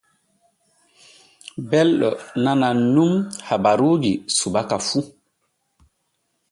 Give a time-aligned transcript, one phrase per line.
[1.69, 2.09] Belɗo
[2.51, 3.13] anŋan nun
[3.47, 4.99] habaruuji subaka fu.